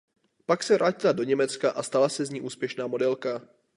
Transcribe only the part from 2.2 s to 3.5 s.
z ní úspěšná modelka.